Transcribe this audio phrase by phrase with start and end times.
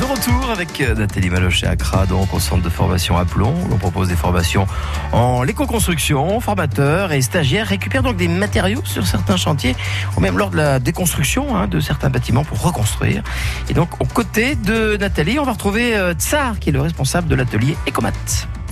[0.00, 3.52] De retour avec euh, Nathalie Malochet à Accra, donc au centre de formation à Plomb.
[3.72, 4.68] On propose des formations
[5.12, 6.38] en l'éco-construction.
[6.38, 9.74] Formateurs et stagiaires récupèrent donc des matériaux sur certains chantiers,
[10.16, 13.24] ou même lors de la déconstruction hein, de certains bâtiments pour reconstruire.
[13.68, 17.26] Et donc, aux côtés de Nathalie, on va retrouver euh, Tsar, qui est le responsable
[17.26, 18.12] de l'atelier Ecomat.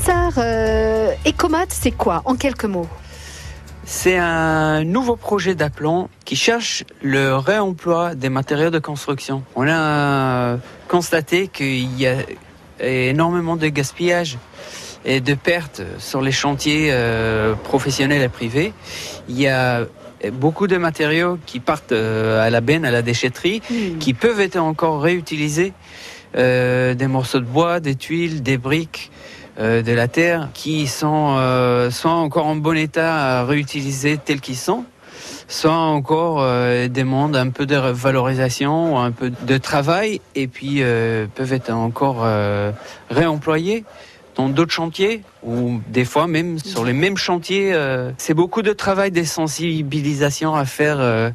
[0.00, 2.22] Tsar, euh, Ecomat, c'est quoi?
[2.24, 2.88] En quelques mots
[3.86, 9.44] c'est un nouveau projet d'aplomb qui cherche le réemploi des matériaux de construction.
[9.54, 10.58] On a
[10.88, 12.16] constaté qu'il y a
[12.80, 14.38] énormément de gaspillage
[15.04, 18.72] et de pertes sur les chantiers euh, professionnels et privés.
[19.28, 19.86] Il y a
[20.32, 23.98] beaucoup de matériaux qui partent euh, à la benne, à la déchetterie, mmh.
[23.98, 25.72] qui peuvent être encore réutilisés.
[26.36, 29.10] Euh, des morceaux de bois, des tuiles, des briques.
[29.58, 34.42] Euh, de la terre qui sont euh, soit encore en bon état à réutiliser tels
[34.42, 34.84] qu'ils sont,
[35.48, 40.82] soit encore euh, demandent un peu de valorisation un peu de travail et puis
[41.34, 42.26] peuvent être encore
[43.08, 43.84] réemployés
[44.34, 47.74] dans d'autres chantiers ou des fois même sur les mêmes chantiers.
[48.18, 51.32] c'est beaucoup de travail de sensibilisation à faire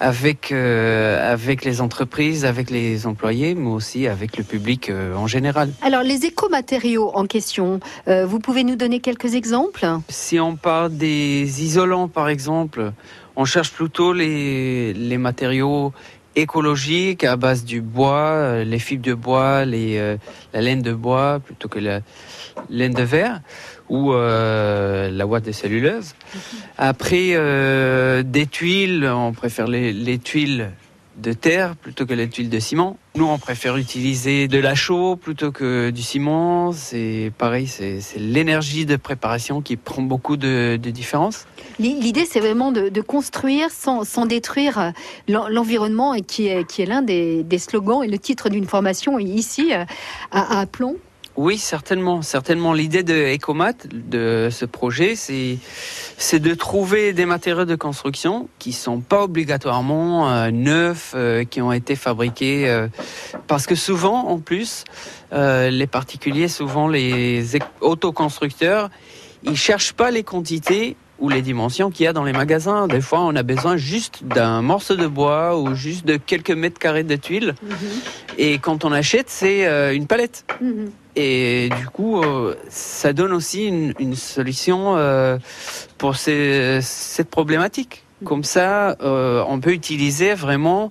[0.00, 5.26] avec, euh, avec les entreprises, avec les employés, mais aussi avec le public euh, en
[5.26, 5.70] général.
[5.82, 9.86] Alors les écomatériaux en question, euh, vous pouvez nous donner quelques exemples?
[10.08, 12.92] Si on parle des isolants par exemple,
[13.36, 15.92] on cherche plutôt les, les matériaux
[16.40, 20.16] écologiques à base du bois, les fibres de bois, les,
[20.52, 22.00] la laine de bois plutôt que la
[22.70, 23.40] laine de verre
[23.88, 26.14] ou euh, la boîte de celluleuse.
[26.76, 30.70] Après, euh, des tuiles, on préfère les, tuiles
[31.18, 32.96] de terre plutôt que les tuiles de ciment.
[33.16, 36.72] Nous, on préfère utiliser de la chaux plutôt que du ciment.
[36.72, 41.46] C'est pareil, c'est l'énergie de préparation qui prend beaucoup de, de différence.
[41.78, 44.90] L'idée, c'est vraiment de, construire sans, détruire euh,
[45.48, 50.60] l'environnement qui est, qui est l'un des, slogans et le titre d'une formation ici à,
[50.60, 50.96] à Plomb.
[51.38, 52.20] Oui, certainement.
[52.20, 58.72] Certainement, l'idée de Ecomat, de ce projet, c'est de trouver des matériaux de construction qui
[58.72, 62.88] sont pas obligatoirement euh, neufs, euh, qui ont été fabriqués, euh,
[63.46, 64.82] parce que souvent, en plus,
[65.30, 68.90] les particuliers, souvent les autoconstructeurs,
[69.44, 72.86] ils cherchent pas les quantités ou les dimensions qu'il y a dans les magasins.
[72.86, 76.78] Des fois, on a besoin juste d'un morceau de bois ou juste de quelques mètres
[76.78, 77.54] carrés de tuiles.
[77.62, 77.76] Mhm.
[78.38, 80.44] Et quand on achète, c'est euh, une palette.
[80.60, 80.90] Mhm.
[81.16, 85.38] Et du coup, euh, ça donne aussi une, solution euh,
[85.96, 88.04] pour cette problématique.
[88.24, 90.90] Comme ça, on peut utiliser vraiment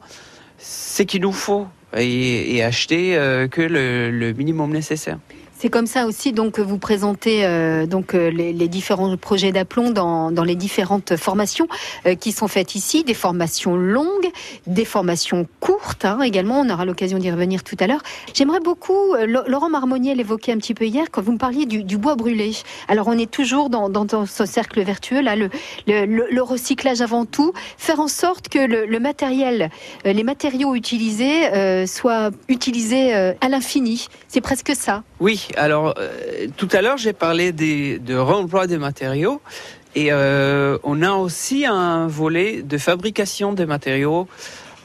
[0.57, 3.15] ce qu'il nous faut et, acheter
[3.51, 5.17] que le minimum nécessaire.
[5.59, 9.89] C'est comme ça aussi donc que vous présentez euh, donc euh, les, différents projets d'aplomb
[9.89, 11.67] dans, dans, les différentes formations
[12.05, 14.29] euh, qui sont faites ici, des formations longues,
[14.67, 16.59] des formations courtes hein, également.
[16.59, 18.03] On aura l'occasion d'y revenir tout à l'heure.
[18.35, 22.15] J'aimerais beaucoup, Laurent Marmonnier l'évoquait un petit peu hier quand vous me parliez du, bois
[22.15, 22.51] brûlé.
[22.87, 25.49] Alors on est toujours dans, dans, ce cercle vertueux là, le,
[25.87, 29.71] le, le, recyclage avant tout, faire en sorte que le, matériel,
[30.05, 34.07] les matériaux utilisés soient utilisés à l'infini.
[34.27, 35.03] C'est presque ça.
[35.19, 39.41] Oui, alors euh, tout à l'heure j'ai parlé des, de réemploi des matériaux
[39.95, 44.27] et euh, on a aussi un volet de fabrication des matériaux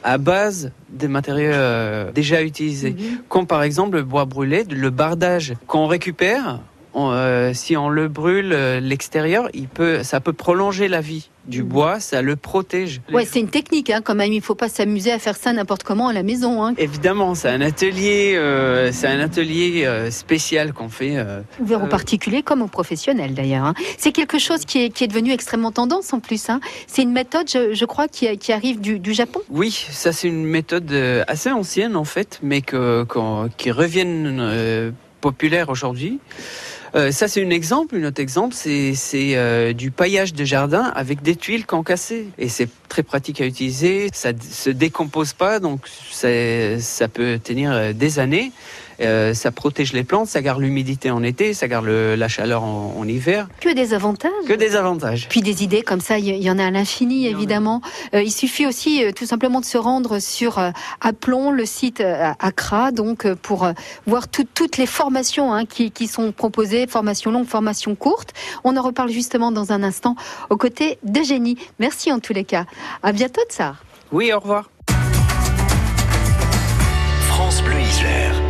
[0.03, 3.21] à base des matériaux euh, déjà utilisés, mhm.
[3.29, 6.59] comme par exemple le bois brûlé, le bardage qu'on récupère.
[7.53, 8.49] Si on le brûle
[8.81, 11.69] l'extérieur, il peut, ça peut prolonger la vie du mhm.
[11.69, 13.01] bois, ça le protège.
[13.11, 14.31] Ouais, c'est une technique hein, quand même.
[14.31, 16.63] Il faut pas s'amuser à faire ça n'importe comment à la maison.
[16.63, 16.73] Hein.
[16.77, 21.17] Évidemment, c'est un atelier, euh, c'est un atelier euh, spécial qu'on fait.
[21.17, 23.65] Euh, Ouvert aux particuliers comme aux professionnels d'ailleurs.
[23.65, 23.73] Hein.
[23.97, 26.49] C'est quelque chose qui est, qui est devenu extrêmement tendance en plus.
[26.49, 26.59] Hein.
[26.87, 29.41] C'est une méthode, je, crois, qui, qui arrive du, du, Japon.
[29.49, 30.91] Oui, ça c'est une méthode
[31.27, 33.05] assez ancienne en fait, mais que,
[33.57, 34.03] qui revient
[35.21, 36.19] populaire aujourd'hui.
[36.95, 37.95] Euh, ça, c'est un exemple.
[37.95, 38.95] Un autre exemple, c'est
[39.35, 42.27] euh, du paillage de jardin avec des tuiles concassées.
[42.37, 44.09] Et c'est très pratique à utiliser.
[44.13, 45.81] Ça se décompose pas, donc
[46.11, 48.51] ça peut tenir euh, des années.
[48.99, 53.03] Euh, ça protège les plantes, ça garde l'humidité en été, ça garde la chaleur en,
[53.07, 53.47] hiver.
[53.59, 54.31] Que des avantages.
[54.47, 55.27] Que des avantages.
[55.29, 57.81] Puis des idées comme ça, il y, en a à l'infini évidemment.
[58.13, 60.57] Euh, il suffit aussi tout simplement de se rendre sur
[61.01, 62.01] Aplomb, le site
[62.39, 63.67] Accra, donc pour
[64.07, 68.33] voir toutes les formations hein, qui, qui, sont proposées, formations longues, formations courtes.
[68.63, 70.15] On en reparle justement dans un instant
[70.49, 71.57] aux côtés d'Eugénie.
[71.79, 72.65] Merci en tous les cas.
[73.01, 73.83] À bientôt, Tsar.
[74.11, 74.69] Oui, au revoir.
[77.27, 78.42] France Bleu Isère.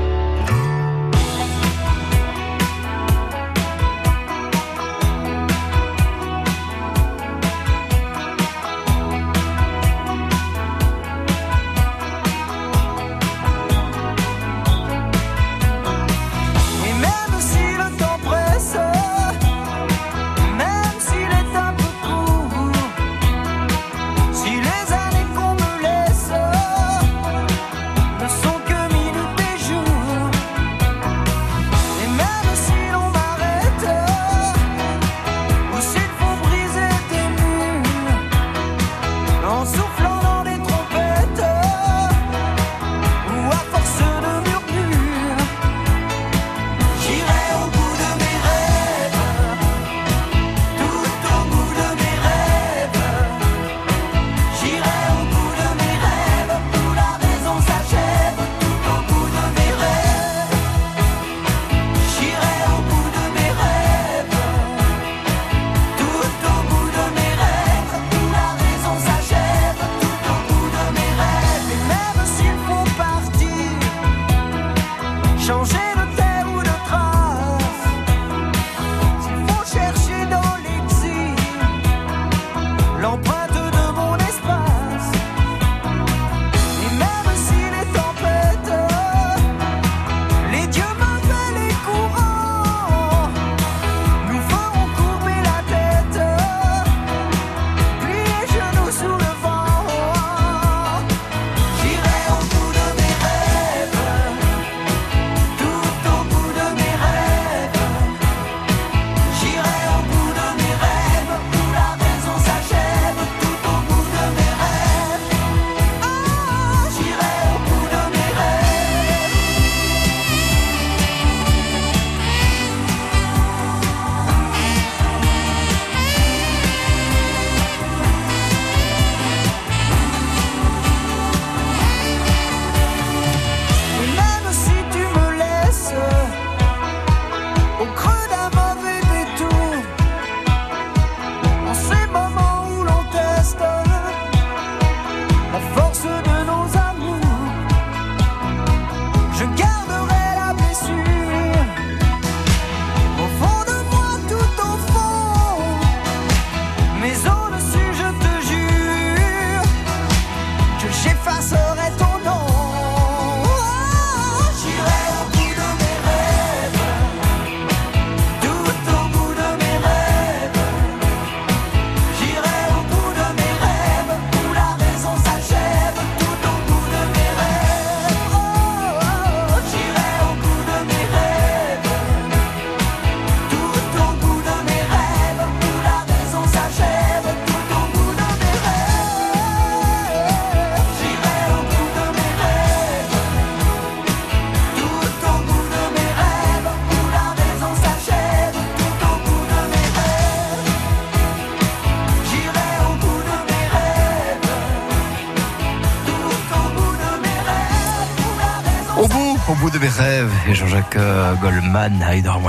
[211.75, 212.39] Euh, Goldman, Haïdar.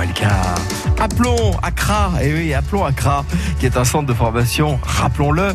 [1.01, 3.25] Appelons Accra, et oui, appelons Accra,
[3.59, 5.55] qui est un centre de formation, rappelons-le,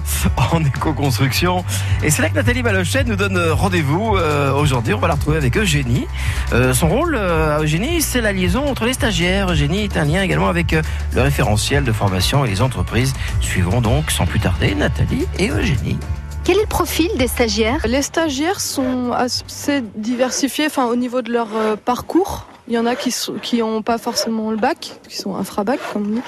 [0.51, 1.63] en éco-construction.
[2.03, 4.15] Et c'est là que Nathalie Malochet nous donne rendez-vous.
[4.17, 6.07] Euh, aujourd'hui, on va la retrouver avec Eugénie.
[6.53, 9.51] Euh, son rôle à Eugénie, c'est la liaison entre les stagiaires.
[9.51, 13.13] Eugénie est un lien également avec le référentiel de formation et les entreprises.
[13.41, 15.97] Suivront donc, sans plus tarder, Nathalie et Eugénie.
[16.43, 17.85] Quel est le profil des stagiaires?
[17.87, 22.47] Les stagiaires sont assez diversifiés enfin, au niveau de leur euh, parcours.
[22.69, 26.03] Il y en a qui n'ont qui pas forcément le bac, qui sont infra-bac, comme
[26.03, 26.21] on dit.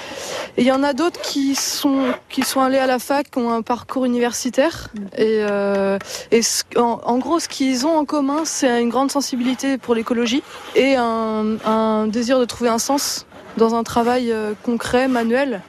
[0.57, 2.05] Et il y en a d'autres qui sont,
[2.43, 4.89] sont allés à la fac, qui ont un parcours universitaire.
[5.15, 6.00] Et, euh,
[6.75, 10.41] en, gros, ce qu'ils ont en commun, c'est une grande sensibilité pour l'écologie
[10.75, 15.62] et un, un, désir de trouver un sens dans un travail euh, concret, manuel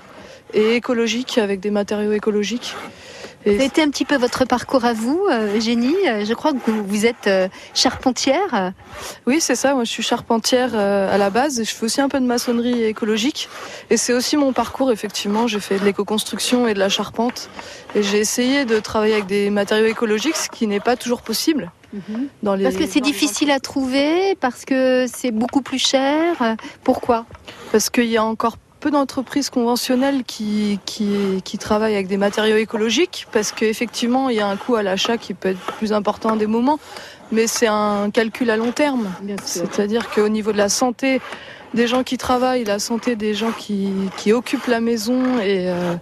[0.54, 2.74] et écologique, avec des matériaux écologiques.
[3.44, 5.96] A été un petit peu votre parcours à vous, euh, Génie.
[6.06, 8.72] Euh, je crois que vous, êtes euh, charpentière.
[9.26, 9.74] Oui, c'est ça.
[9.74, 11.62] Moi, je suis charpentière à la base.
[11.64, 13.48] Je fais aussi un peu de maçonnerie écologique.
[13.90, 15.46] Et c'est aussi mon parcours, effectivement.
[15.46, 17.50] J'ai fait de l'éco-construction et de la charpente.
[17.94, 21.72] Et j'ai essayé de travailler avec des matériaux écologiques, ce qui n'est pas toujours possible.
[21.92, 22.28] Mhm.
[22.42, 26.56] Dans les, parce que c'est difficile à trouver, parce que c'est beaucoup plus cher.
[26.84, 27.26] Pourquoi?
[27.70, 33.28] Parce qu'il y a encore peu d'entreprises conventionnelles qui, qui, travaillent avec des matériaux écologiques
[33.30, 36.48] parce qu'effectivement, il y a un coût à l'achat qui peut être plus important des
[36.48, 36.80] moments,
[37.30, 39.08] mais c'est un calcul à long terme.
[39.44, 41.20] C'est-à-dire qu'au niveau de la santé,
[41.74, 45.94] des gens qui travaillent, la santé des gens qui, qui occupent la maison et, euh,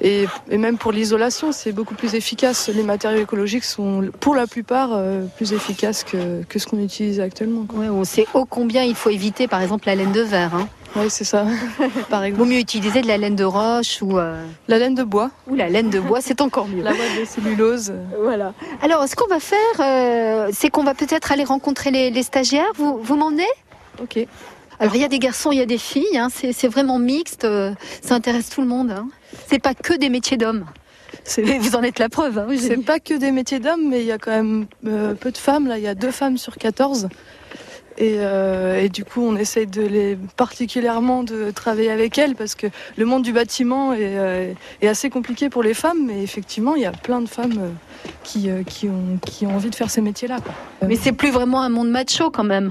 [0.00, 0.26] et,
[0.58, 2.68] même pour l'isolation, c'est beaucoup plus efficace.
[2.68, 7.20] Les matériaux écologiques sont pour la plupart euh, plus efficaces que, que ce qu'on utilise
[7.20, 7.64] actuellement.
[7.72, 10.56] on sait ô combien il faut éviter par exemple la laine de verre.
[10.56, 10.68] Hein.
[10.96, 11.46] Oui, c'est ça.
[12.10, 12.44] Par exemple.
[12.44, 14.18] Vaut mieux utiliser de la laine de roche ou.
[14.18, 15.30] Euh, la laine de bois.
[15.46, 16.82] Ou la laine de bois, c'est encore mieux.
[16.84, 17.92] la boîte de cellulose.
[18.20, 18.54] Voilà.
[18.82, 22.72] Alors, ce qu'on va faire, euh, c'est qu'on va peut-être aller rencontrer les, stagiaires.
[22.76, 23.48] Vous, vous m'emmenez
[24.02, 24.18] Ok.
[24.80, 26.16] Alors, il y a des garçons, il y a des filles.
[26.16, 26.28] Hein.
[26.30, 27.44] c'est vraiment mixte.
[27.44, 28.90] Euh, ça intéresse tout le monde.
[28.90, 29.08] Hein.
[29.48, 30.64] C'est pas que des métiers d'hommes.
[31.60, 32.38] Vous en êtes la preuve.
[32.38, 35.38] Hein, c'est pas que des métiers d'hommes, mais il y a quand même peu de
[35.38, 35.66] femmes.
[35.66, 37.08] Là, il y a deux femmes sur 14.
[38.00, 42.66] Euh, et, du coup, on essaye de les particulièrement de travailler avec elles parce que
[42.96, 44.52] le monde du bâtiment est, euh,
[44.82, 47.70] assez compliqué pour les femmes, mais effectivement, il y a plein de femmes euh,
[48.22, 50.38] qui, qui, ont, qui ont envie de faire ces métiers-là.
[50.86, 52.70] Mais c'est plus vraiment un monde macho quand même.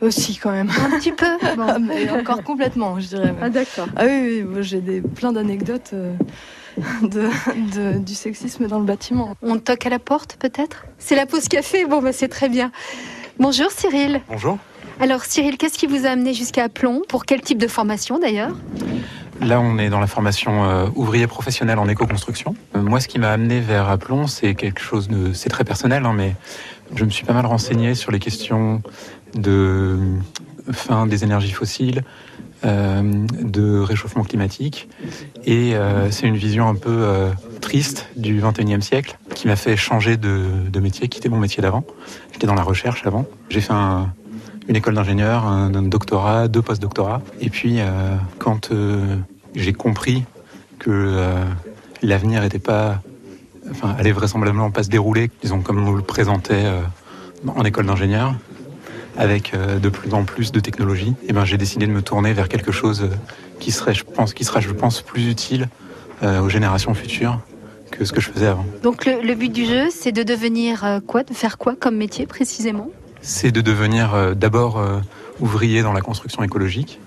[0.00, 0.70] Aussi quand même.
[0.70, 1.26] Un petit peu
[1.80, 3.34] mais Encore complètement, je dirais.
[3.42, 3.88] Ah d'accord.
[3.96, 5.92] Ah oui, oui j'ai des, plein d'anecdotes
[7.02, 9.34] de, du sexisme dans le bâtiment.
[9.42, 10.86] On toque à la porte peut-être?
[10.98, 12.70] C'est la pause café Bon, bah, c'est très bien.
[13.40, 14.20] Bonjour Cyril.
[14.28, 14.58] Bonjour.
[15.00, 18.50] Alors Cyril, qu'est-ce qui vous a amené jusqu'à Aplomb Pour quel type de formation d'ailleurs?
[19.40, 22.56] Là, on est dans la formation euh, ouvrier professionnel en éco-construction.
[22.74, 25.32] Euh, moi, ce qui m'a amené vers Aplomb, c'est quelque chose de...
[25.32, 26.34] C'est très personnel, hein, mais
[26.96, 28.82] je me suis pas mal renseigné sur les questions
[29.34, 29.98] de
[30.72, 32.02] fin des énergies fossiles,
[32.64, 34.88] euh, de réchauffement climatique.
[35.44, 35.74] Et
[36.10, 37.06] c'est une vision un peu
[37.60, 41.84] triste du 21e siècle qui m'a fait changer de, de métier, quitter mon métier d'avant.
[42.32, 43.26] J'étais dans la recherche avant.
[43.48, 44.12] J'ai fait un,
[44.68, 47.22] une école d'ingénieur, un, doctorat, deux post-doctorats.
[47.40, 49.16] Et puis, euh, quand euh,
[49.54, 50.24] j'ai compris
[50.78, 51.42] que euh,
[52.02, 53.00] l'avenir n'était pas,
[53.70, 56.66] enfin, allait vraisemblablement pas se dérouler, disons comme on le présentait
[57.46, 58.34] en école d'ingénieur,
[59.16, 62.32] avec de plus en plus de technologies, et eh ben j'ai décidé de me tourner
[62.32, 63.08] vers quelque chose
[63.58, 65.68] qui serait, je pense, qui sera, je pense, plus utile
[66.22, 67.40] aux générations futures
[67.90, 68.66] que ce que je faisais avant.
[68.84, 72.90] Donc le but du jeu, c'est de devenir quoi, de faire quoi comme métier précisément?
[73.20, 75.00] C'est de devenir euh, d'abord euh,
[75.40, 77.00] ouvrier dans la construction écologique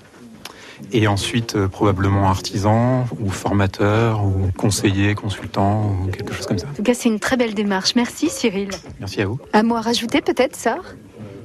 [0.91, 6.68] et ensuite euh, probablement artisan ou formateur ou conseiller, consultant ou quelque chose comme ça.
[6.68, 7.96] En tout cas, c'est une très belle démarche.
[7.96, 8.70] Merci Cyril.
[9.00, 9.39] Merci à vous.
[9.53, 10.77] Un mot à rajouter peut-être, ça?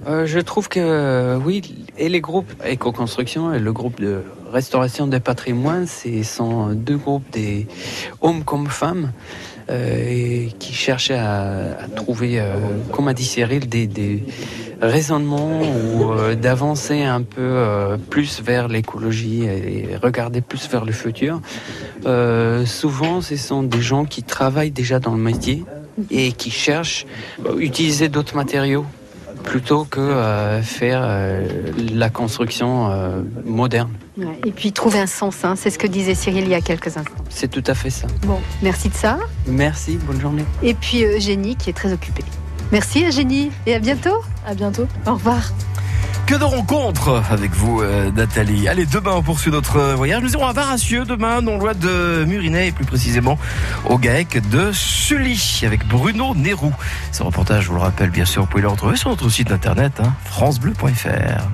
[0.09, 5.89] Je trouve que oui, et les groupes éco-construction et le groupe de restauration des patrimoines,
[5.89, 7.67] ce sont deux groupes des
[8.21, 9.11] hommes comme femmes.
[9.69, 12.55] Euh, et qui cherchait à, trouver, euh,
[12.93, 14.23] comme a dit Cyril, des,
[14.81, 17.65] raisonnements ou euh, d'avancer un peu
[18.11, 21.41] plus vers l'écologie et regarder plus vers le futur.
[22.67, 25.65] souvent, ce sont des gens qui travaillent déjà dans le métier
[26.11, 27.07] et qui cherchent
[27.45, 28.85] à utiliser d'autres matériaux
[29.43, 31.09] plutôt que faire
[31.95, 33.23] la construction euh,
[34.45, 36.97] et puis trouver un sens, hein, c'est ce que disait Cyril il y a quelques
[36.97, 37.25] instants.
[37.29, 38.07] C'est tout à fait ça.
[38.27, 39.19] Bon, merci de ça.
[39.47, 40.45] Merci, bonne journée.
[40.63, 42.25] Et puis Eugénie qui est très occupée.
[42.73, 44.23] Merci Eugénie et à bientôt.
[44.47, 44.87] À bientôt.
[45.07, 45.53] Au revoir.
[46.27, 48.67] Que de rencontres avec vous, euh, Nathalie.
[48.67, 50.21] Allez, demain, on poursuit notre voyage.
[50.23, 53.39] Nous irons à Varassieux demain, non loin de Murinet, et plus précisément
[53.89, 56.73] au GAEC de Sully, avec Bruno Nérou.
[57.13, 59.53] Ce reportage, je vous le rappelle, bien sûr, vous pouvez le retrouver sur notre site
[59.53, 61.45] internet, hein, francebleu.fr.